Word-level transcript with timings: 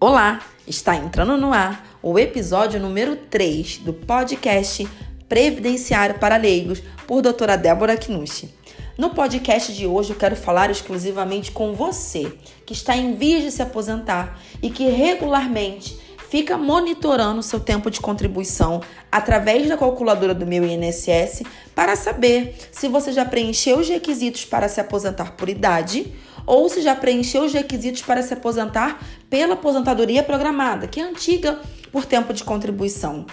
Olá, 0.00 0.42
está 0.64 0.94
entrando 0.94 1.36
no 1.36 1.52
ar 1.52 1.98
o 2.00 2.20
episódio 2.20 2.78
número 2.78 3.16
3 3.16 3.78
do 3.78 3.92
podcast 3.92 4.88
Previdenciário 5.28 6.20
para 6.20 6.36
Leigos 6.36 6.80
por 7.04 7.20
doutora 7.20 7.58
Débora 7.58 7.96
Knucci. 7.96 8.54
No 8.96 9.10
podcast 9.10 9.72
de 9.72 9.88
hoje 9.88 10.10
eu 10.10 10.16
quero 10.16 10.36
falar 10.36 10.70
exclusivamente 10.70 11.50
com 11.50 11.72
você 11.72 12.32
que 12.64 12.72
está 12.72 12.96
em 12.96 13.16
vias 13.16 13.42
de 13.42 13.50
se 13.50 13.60
aposentar 13.60 14.40
e 14.62 14.70
que 14.70 14.88
regularmente 14.88 15.98
fica 16.28 16.56
monitorando 16.56 17.42
seu 17.42 17.58
tempo 17.58 17.90
de 17.90 18.00
contribuição 18.00 18.80
através 19.10 19.68
da 19.68 19.76
calculadora 19.76 20.32
do 20.32 20.46
meu 20.46 20.64
INSS 20.64 21.42
para 21.74 21.96
saber 21.96 22.54
se 22.70 22.86
você 22.86 23.10
já 23.10 23.24
preencheu 23.24 23.78
os 23.78 23.88
requisitos 23.88 24.44
para 24.44 24.68
se 24.68 24.80
aposentar 24.80 25.32
por 25.32 25.48
idade 25.48 26.14
ou 26.48 26.66
se 26.70 26.80
já 26.80 26.96
preencheu 26.96 27.44
os 27.44 27.52
requisitos 27.52 28.00
para 28.00 28.22
se 28.22 28.32
aposentar 28.32 29.06
pela 29.28 29.52
aposentadoria 29.52 30.22
programada, 30.22 30.88
que 30.88 30.98
é 30.98 31.04
antiga 31.04 31.60
por 31.92 32.06
tempo 32.06 32.32
de 32.32 32.42
contribuição. 32.42 33.26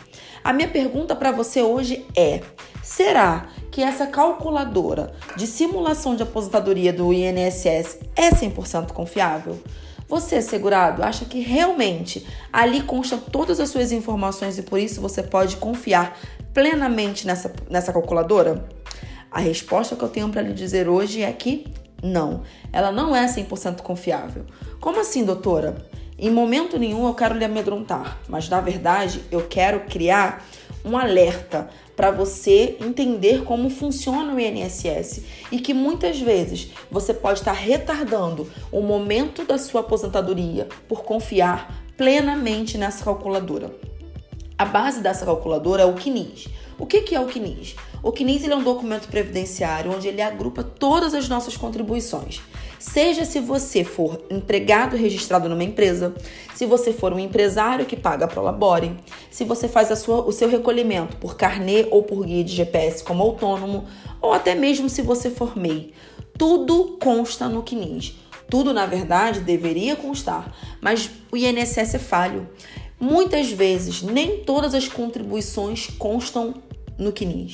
A 0.44 0.52
minha 0.52 0.68
pergunta 0.68 1.16
para 1.16 1.32
você 1.32 1.62
hoje 1.62 2.06
é: 2.16 2.42
será 2.84 3.48
que 3.72 3.82
essa 3.82 4.06
calculadora 4.06 5.14
de 5.38 5.48
simulação 5.48 6.16
de 6.16 6.24
aposentadoria 6.24 6.92
do 6.92 7.14
INSS 7.14 8.00
é 8.16 8.30
100% 8.30 8.92
confiável? 8.92 9.60
Você, 10.08 10.42
segurado, 10.42 11.02
acha 11.02 11.26
que 11.26 11.40
realmente 11.40 12.28
ali 12.54 12.82
constam 12.82 13.18
todas 13.18 13.60
as 13.60 13.70
suas 13.70 13.92
informações 13.92 14.58
e 14.58 14.62
por 14.62 14.78
isso 14.78 15.02
você 15.02 15.24
pode 15.24 15.56
confiar 15.56 16.20
plenamente 16.54 17.26
nessa, 17.26 17.52
nessa 17.70 17.92
calculadora? 17.92 18.68
A 19.32 19.40
resposta 19.40 19.96
que 19.96 20.04
eu 20.04 20.10
tenho 20.10 20.30
para 20.30 20.44
lhe 20.44 20.54
dizer 20.54 20.88
hoje 20.88 21.24
é 21.24 21.32
que 21.32 21.66
não, 22.06 22.44
ela 22.72 22.92
não 22.92 23.16
é 23.16 23.26
100% 23.26 23.82
confiável. 23.82 24.46
Como 24.80 25.00
assim, 25.00 25.24
doutora? 25.24 25.76
Em 26.18 26.30
momento 26.30 26.80
nenhum 26.80 27.06
eu 27.08 27.14
quero 27.14 27.38
lhe 27.38 27.44
amedrontar, 27.44 28.20
mas 28.30 28.48
na 28.48 28.62
verdade 28.62 29.22
eu 29.30 29.48
quero 29.48 29.82
criar 29.82 30.46
um 30.86 30.98
alerta 30.98 31.68
para 31.96 32.12
você 32.12 32.78
entender 32.80 33.44
como 33.44 33.70
funciona 33.70 34.34
o 34.34 34.40
INSS 34.40 35.24
e 35.52 35.60
que 35.60 35.74
muitas 35.74 36.20
vezes 36.20 36.70
você 36.92 37.14
pode 37.14 37.40
estar 37.40 37.54
retardando 37.54 38.50
o 38.72 38.82
momento 38.82 39.44
da 39.44 39.58
sua 39.58 39.82
aposentadoria 39.82 40.68
por 40.88 41.04
confiar 41.04 41.84
plenamente 41.98 42.78
nessa 42.78 43.04
calculadora. 43.04 43.74
A 44.58 44.64
base 44.64 45.02
dessa 45.02 45.26
calculadora 45.26 45.84
é 45.84 45.86
o 45.86 45.96
CNIS. 45.96 46.48
O 46.78 46.86
que 46.86 47.16
é 47.16 47.20
o 47.20 47.28
CNIS? 47.28 47.76
O 48.04 48.12
CNIS 48.12 48.48
é 48.48 48.56
um 48.56 48.62
documento 48.62 49.08
previdenciário 49.08 49.94
onde 49.94 50.10
ele 50.10 50.22
agrupa 50.22 50.62
todas 50.62 51.14
as 51.14 51.30
nossas 51.30 51.56
contribuições. 51.56 52.42
Seja 52.78 53.24
se 53.24 53.40
você 53.40 53.84
for 53.84 54.22
empregado 54.30 54.98
registrado 54.98 55.48
numa 55.48 55.64
empresa, 55.64 56.14
se 56.54 56.66
você 56.66 56.92
for 56.92 57.14
um 57.14 57.20
empresário 57.20 57.86
que 57.86 57.96
paga 57.96 58.28
pro 58.28 58.42
labore, 58.42 58.96
se 59.32 59.46
você 59.46 59.70
faz 59.70 59.98
sua, 59.98 60.26
o 60.26 60.32
seu 60.34 60.50
recolhimento 60.50 61.16
por 61.18 61.36
carnê 61.38 61.88
ou 61.90 62.04
por 62.04 62.26
guia 62.26 62.44
de 62.44 62.54
GPS 62.54 63.04
como 63.04 63.24
autônomo, 63.24 63.86
ou 64.22 64.34
até 64.34 64.54
mesmo 64.54 64.90
se 64.90 65.02
você 65.02 65.30
for 65.30 65.58
MEI. 65.58 65.94
Tudo 66.38 66.98
consta 67.02 67.48
no 67.48 67.64
CNIS. 67.64 68.18
Tudo, 68.50 68.74
na 68.74 68.86
verdade, 68.86 69.40
deveria 69.40 69.96
constar, 69.96 70.54
mas 70.82 71.10
o 71.32 71.38
INSS 71.38 71.96
é 71.96 72.00
falho. 72.00 72.48
Muitas 73.00 73.52
vezes, 73.52 74.02
nem 74.02 74.44
todas 74.44 74.74
as 74.74 74.88
contribuições 74.88 75.88
constam 75.98 76.54
no 76.98 77.12
CNIS. 77.12 77.54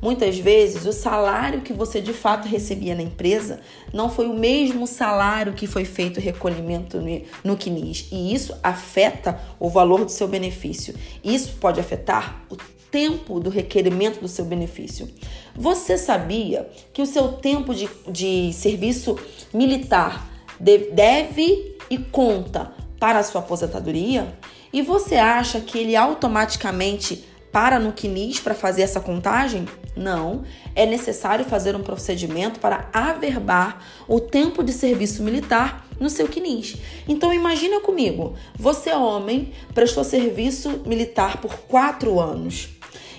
Muitas 0.00 0.38
vezes, 0.38 0.84
o 0.84 0.92
salário 0.92 1.62
que 1.62 1.72
você 1.72 2.00
de 2.00 2.12
fato 2.12 2.46
recebia 2.46 2.94
na 2.94 3.02
empresa 3.02 3.60
não 3.92 4.10
foi 4.10 4.26
o 4.26 4.34
mesmo 4.34 4.86
salário 4.86 5.54
que 5.54 5.66
foi 5.66 5.84
feito 5.84 6.18
o 6.18 6.22
recolhimento 6.22 6.98
no 7.42 7.56
CNIS. 7.56 8.08
E 8.12 8.34
isso 8.34 8.54
afeta 8.62 9.40
o 9.58 9.70
valor 9.70 10.04
do 10.04 10.10
seu 10.10 10.28
benefício. 10.28 10.94
Isso 11.24 11.54
pode 11.58 11.80
afetar 11.80 12.44
o 12.50 12.56
tempo 12.90 13.40
do 13.40 13.48
requerimento 13.48 14.20
do 14.20 14.28
seu 14.28 14.44
benefício. 14.44 15.08
Você 15.54 15.96
sabia 15.96 16.68
que 16.92 17.00
o 17.00 17.06
seu 17.06 17.32
tempo 17.32 17.74
de, 17.74 17.88
de 18.08 18.52
serviço 18.52 19.18
militar 19.52 20.30
deve 20.60 21.76
e 21.90 21.98
conta 21.98 22.72
para 23.00 23.18
a 23.18 23.22
sua 23.22 23.40
aposentadoria? 23.40 24.34
E 24.72 24.82
você 24.82 25.16
acha 25.16 25.60
que 25.60 25.78
ele 25.78 25.96
automaticamente 25.96 27.24
para 27.52 27.78
no 27.78 27.92
CNIS 27.92 28.40
para 28.40 28.54
fazer 28.54 28.82
essa 28.82 29.00
contagem? 29.00 29.66
Não. 29.96 30.44
É 30.74 30.84
necessário 30.84 31.44
fazer 31.44 31.74
um 31.74 31.82
procedimento 31.82 32.60
para 32.60 32.88
averbar 32.92 33.82
o 34.06 34.20
tempo 34.20 34.62
de 34.62 34.72
serviço 34.72 35.22
militar 35.22 35.86
no 35.98 36.10
seu 36.10 36.28
CNIS. 36.28 36.76
Então 37.08 37.32
imagina 37.32 37.80
comigo, 37.80 38.34
você 38.54 38.92
homem 38.92 39.52
prestou 39.74 40.04
serviço 40.04 40.82
militar 40.86 41.40
por 41.40 41.54
quatro 41.60 42.20
anos 42.20 42.68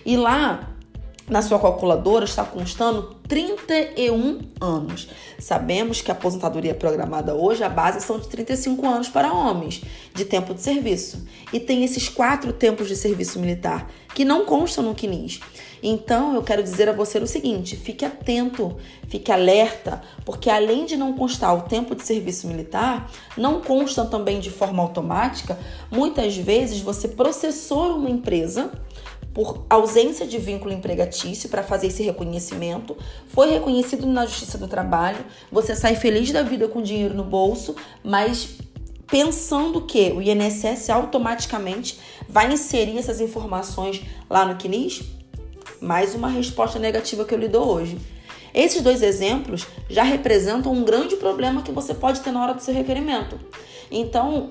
e 0.06 0.16
lá 0.16 0.77
na 1.30 1.42
sua 1.42 1.60
calculadora 1.60 2.24
está 2.24 2.44
constando 2.46 3.18
31 3.28 4.40
anos. 4.62 5.10
Sabemos 5.38 6.00
que 6.00 6.10
a 6.10 6.14
aposentadoria 6.14 6.74
programada 6.74 7.36
hoje, 7.36 7.64
a 7.64 7.70
base 7.70 8.02
são 8.02 8.18
de 8.18 8.28
35 8.30 8.88
anos 8.88 9.10
para 9.10 9.34
homens 9.34 9.82
de 10.14 10.24
tempo 10.24 10.54
de 10.54 10.62
serviço. 10.62 11.28
E 11.52 11.60
tem 11.60 11.84
esses 11.84 12.08
quatro 12.08 12.54
tempos 12.54 12.88
de 12.88 12.96
serviço 12.96 13.40
militar 13.40 13.92
que 14.16 14.24
não 14.24 14.46
constam 14.46 14.84
no 14.84 14.96
CNIS. 14.96 15.42
Então, 15.84 16.34
eu 16.34 16.42
quero 16.42 16.64
dizer 16.64 16.90
a 16.90 16.94
você 16.94 17.20
o 17.20 17.28
seguinte: 17.28 17.76
fique 17.76 18.06
atento, 18.06 18.78
fique 19.08 19.32
alerta, 19.32 20.02
porque 20.26 20.50
além 20.50 20.86
de 20.86 20.96
não 20.96 21.14
constar 21.14 21.56
o 21.56 21.64
tempo 21.64 21.94
de 21.94 22.04
serviço 22.04 22.48
militar, 22.48 23.12
não 23.38 23.62
constam 23.62 24.10
também 24.10 24.40
de 24.40 24.50
forma 24.50 24.82
automática. 24.82 25.60
Muitas 25.92 26.36
vezes 26.38 26.80
você 26.80 27.10
processou 27.10 27.98
uma 27.98 28.10
empresa 28.10 28.72
por 29.38 29.64
ausência 29.70 30.26
de 30.26 30.40
vínculo 30.40 30.74
empregatício 30.74 31.48
para 31.48 31.62
fazer 31.62 31.88
esse 31.88 32.02
reconhecimento, 32.02 32.98
foi 33.28 33.52
reconhecido 33.52 34.08
na 34.08 34.26
Justiça 34.26 34.58
do 34.58 34.68
Trabalho, 34.68 35.24
você 35.52 35.76
sai 35.76 35.94
feliz 35.94 36.32
da 36.32 36.42
vida 36.42 36.68
com 36.68 36.82
dinheiro 36.82 37.14
no 37.14 37.24
bolso, 37.24 37.76
mas 38.04 38.58
pensando 39.06 39.82
que 39.82 40.10
o 40.10 40.24
INSS 40.24 40.90
automaticamente 40.90 42.00
vai 42.28 42.52
inserir 42.52 42.98
essas 42.98 43.22
informações 43.22 44.02
lá 44.28 44.44
no 44.44 44.60
CNIS? 44.60 45.04
Mais 45.80 46.16
uma 46.16 46.30
resposta 46.30 46.80
negativa 46.80 47.24
que 47.24 47.36
eu 47.36 47.38
lhe 47.38 47.48
dou 47.48 47.68
hoje. 47.68 47.96
Esses 48.56 48.82
dois 48.82 49.04
exemplos 49.04 49.68
já 49.88 50.02
representam 50.02 50.74
um 50.74 50.84
grande 50.84 51.16
problema 51.16 51.62
que 51.62 51.72
você 51.72 51.94
pode 51.94 52.22
ter 52.22 52.32
na 52.32 52.42
hora 52.42 52.56
do 52.56 52.64
seu 52.64 52.74
requerimento. 52.74 53.40
Então, 53.92 54.50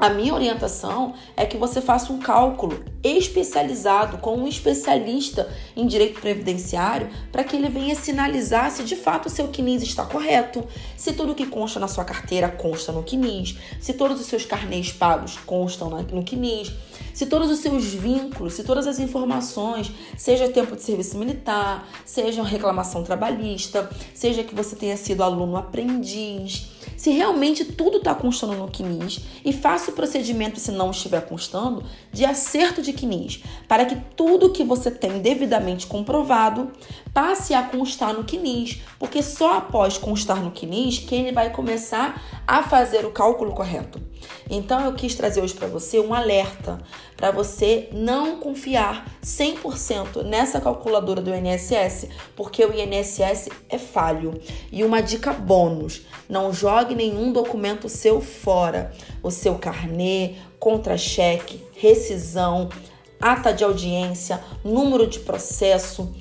a 0.00 0.08
minha 0.08 0.32
orientação 0.32 1.12
é 1.36 1.44
que 1.44 1.58
você 1.58 1.82
faça 1.82 2.10
um 2.10 2.18
cálculo 2.18 2.82
especializado 3.04 4.16
com 4.16 4.34
um 4.34 4.48
especialista 4.48 5.46
em 5.76 5.86
direito 5.86 6.20
previdenciário 6.20 7.10
para 7.30 7.44
que 7.44 7.54
ele 7.54 7.68
venha 7.68 7.94
sinalizar 7.94 8.70
se 8.70 8.82
de 8.82 8.96
fato 8.96 9.26
o 9.26 9.30
seu 9.30 9.48
CNIS 9.48 9.82
está 9.82 10.06
correto, 10.06 10.66
se 10.96 11.12
tudo 11.12 11.34
que 11.34 11.44
consta 11.44 11.78
na 11.78 11.86
sua 11.86 12.04
carteira 12.04 12.48
consta 12.48 12.92
no 12.92 13.02
CNIS, 13.02 13.58
se 13.78 13.92
todos 13.92 14.18
os 14.18 14.26
seus 14.26 14.46
carnês 14.46 14.90
pagos 14.90 15.36
constam 15.44 15.90
no 15.90 16.24
CNIS, 16.24 16.72
se 17.12 17.26
todos 17.26 17.50
os 17.50 17.58
seus 17.58 17.84
vínculos, 17.84 18.54
se 18.54 18.64
todas 18.64 18.86
as 18.86 18.98
informações, 18.98 19.92
seja 20.16 20.48
tempo 20.48 20.76
de 20.76 20.82
serviço 20.82 21.18
militar, 21.18 21.86
seja 22.06 22.42
reclamação 22.42 23.04
trabalhista, 23.04 23.90
seja 24.14 24.42
que 24.42 24.54
você 24.54 24.74
tenha 24.74 24.96
sido 24.96 25.22
aluno 25.22 25.58
aprendiz, 25.58 26.70
se 27.00 27.12
realmente 27.12 27.64
tudo 27.64 27.96
está 27.96 28.14
constando 28.14 28.52
no 28.52 28.68
CNIS 28.68 29.22
e 29.42 29.54
faça 29.54 29.90
o 29.90 29.94
procedimento, 29.94 30.60
se 30.60 30.70
não 30.70 30.90
estiver 30.90 31.22
constando, 31.22 31.82
de 32.12 32.26
acerto 32.26 32.82
de 32.82 32.92
CNIS, 32.92 33.42
para 33.66 33.86
que 33.86 33.96
tudo 34.14 34.52
que 34.52 34.62
você 34.62 34.90
tem 34.90 35.18
devidamente 35.18 35.86
comprovado 35.86 36.70
passe 37.14 37.54
a 37.54 37.62
constar 37.62 38.12
no 38.12 38.22
CNIS, 38.22 38.82
porque 38.98 39.22
só 39.22 39.56
após 39.56 39.96
constar 39.96 40.42
no 40.42 40.50
CNIS 40.50 40.98
que 40.98 41.14
ele 41.14 41.32
vai 41.32 41.48
começar 41.48 42.22
a 42.46 42.62
fazer 42.62 43.06
o 43.06 43.12
cálculo 43.12 43.54
correto. 43.54 44.09
Então 44.50 44.84
eu 44.84 44.92
quis 44.92 45.14
trazer 45.14 45.40
hoje 45.40 45.54
para 45.54 45.68
você 45.68 46.00
um 46.00 46.12
alerta 46.12 46.80
para 47.16 47.30
você 47.30 47.88
não 47.92 48.40
confiar 48.40 49.06
100% 49.22 50.24
nessa 50.24 50.60
calculadora 50.60 51.20
do 51.20 51.32
INSS, 51.32 52.08
porque 52.34 52.64
o 52.64 52.72
INSS 52.74 53.48
é 53.68 53.78
falho. 53.78 54.40
E 54.72 54.82
uma 54.82 55.00
dica 55.00 55.32
bônus: 55.32 56.02
não 56.28 56.52
jogue 56.52 56.96
nenhum 56.96 57.32
documento 57.32 57.88
seu 57.88 58.20
fora, 58.20 58.92
o 59.22 59.30
seu 59.30 59.56
carnê, 59.56 60.34
contra-cheque, 60.58 61.64
rescisão, 61.74 62.68
ata 63.20 63.52
de 63.52 63.62
audiência, 63.62 64.42
número 64.64 65.06
de 65.06 65.20
processo, 65.20 66.12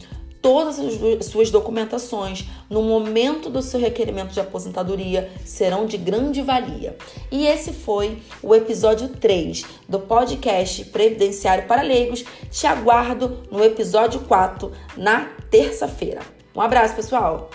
todas 0.41 0.79
as 0.79 1.25
suas 1.25 1.51
documentações 1.51 2.45
no 2.69 2.81
momento 2.81 3.49
do 3.49 3.61
seu 3.61 3.79
requerimento 3.79 4.31
de 4.31 4.39
aposentadoria 4.39 5.29
serão 5.45 5.85
de 5.85 5.97
grande 5.97 6.41
valia. 6.41 6.97
E 7.31 7.45
esse 7.45 7.73
foi 7.73 8.19
o 8.41 8.55
episódio 8.55 9.09
3 9.09 9.65
do 9.87 9.99
podcast 9.99 10.85
Previdenciário 10.85 11.67
para 11.67 11.81
Leigos. 11.81 12.23
Te 12.49 12.67
aguardo 12.67 13.39
no 13.51 13.63
episódio 13.63 14.21
4 14.21 14.71
na 14.97 15.29
terça-feira. 15.49 16.21
Um 16.55 16.61
abraço, 16.61 16.95
pessoal! 16.95 17.49